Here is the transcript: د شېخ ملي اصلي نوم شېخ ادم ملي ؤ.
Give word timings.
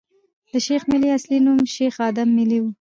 د 0.49 0.51
شېخ 0.65 0.81
ملي 0.91 1.09
اصلي 1.17 1.37
نوم 1.45 1.59
شېخ 1.75 1.95
ادم 2.09 2.29
ملي 2.37 2.59
ؤ. 2.63 2.67